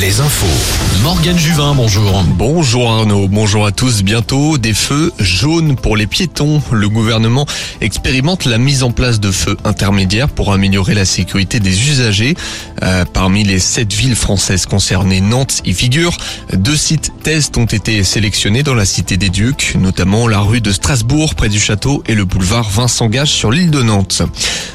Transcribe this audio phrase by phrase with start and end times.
[0.00, 1.02] Les infos.
[1.02, 2.24] Morgane Juvin, bonjour.
[2.38, 4.02] Bonjour Arnaud, bonjour à tous.
[4.02, 6.62] Bientôt des feux jaunes pour les piétons.
[6.72, 7.44] Le gouvernement
[7.82, 12.34] expérimente la mise en place de feux intermédiaires pour améliorer la sécurité des usagers.
[12.82, 16.16] Euh, parmi les sept villes françaises concernées, Nantes y figure.
[16.54, 20.72] Deux sites tests ont été sélectionnés dans la cité des Ducs, notamment la rue de
[20.72, 24.22] Strasbourg près du château et le boulevard Vincent Gage sur l'île de Nantes.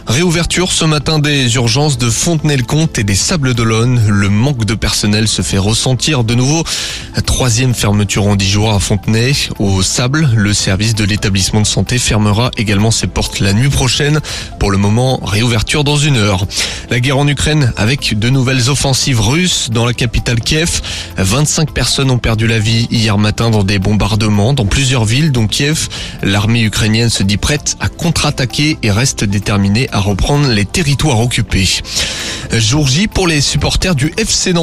[0.05, 4.07] Réouverture ce matin des urgences de Fontenay-le-Comte et des Sables-d'Olonne.
[4.07, 6.63] Le manque de personnel se fait ressentir de nouveau.
[7.25, 9.31] Troisième fermeture en dix jours à Fontenay.
[9.59, 14.19] Au Sable, le service de l'établissement de santé fermera également ses portes la nuit prochaine.
[14.59, 16.45] Pour le moment, réouverture dans une heure.
[16.89, 20.81] La guerre en Ukraine avec de nouvelles offensives russes dans la capitale Kiev.
[21.17, 25.47] 25 personnes ont perdu la vie hier matin dans des bombardements dans plusieurs villes dont
[25.47, 25.87] Kiev.
[26.23, 31.67] L'armée ukrainienne se dit prête à contre-attaquer et reste déterminée à reprendre les territoires occupés.
[32.51, 34.53] Jour J pour les supporters du FC.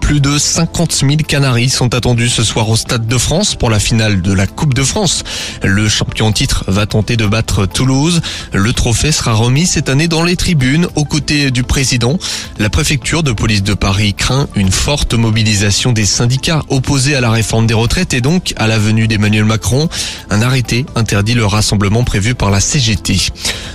[0.00, 3.78] Plus de 50 000 Canaries sont attendus ce soir au Stade de France pour la
[3.78, 5.22] finale de la Coupe de France.
[5.62, 8.22] Le champion titre va tenter de battre Toulouse.
[8.52, 12.18] Le trophée sera remis cette année dans les tribunes aux côtés du président.
[12.58, 17.30] La préfecture de police de Paris craint une forte mobilisation des syndicats opposés à la
[17.30, 19.88] réforme des retraites et donc à la venue d'Emmanuel Macron.
[20.28, 23.28] Un arrêté interdit le rassemblement prévu par la CGT.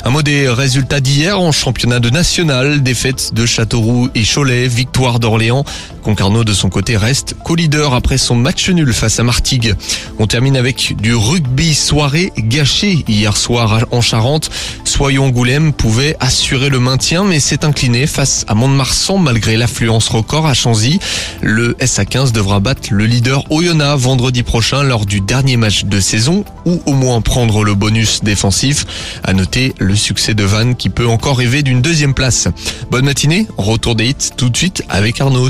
[0.04, 5.20] Un mot des résultats d'hier en championnat de national, défaite de Châteauroux et Cholet, victoire
[5.22, 5.61] d'Orléans.
[6.04, 9.76] Concarneau de son côté reste co-leader après son match nul face à Martigues.
[10.20, 14.50] On termine avec du rugby soirée gâché hier soir en Charente.
[14.84, 20.48] Soyons Angoulême pouvait assurer le maintien mais s'est incliné face à Mont-de-Marsan malgré l'affluence record
[20.48, 21.00] à Chanzy.
[21.42, 26.44] Le SA15 devra battre le leader Oyonnax vendredi prochain lors du dernier match de saison
[26.66, 28.86] ou au moins prendre le bonus défensif.
[29.24, 32.48] À noter le succès de Vannes qui peut encore rêver d'une deuxième place.
[32.90, 35.50] Bonne matinée, retour des hits tout de suite avec Arnaud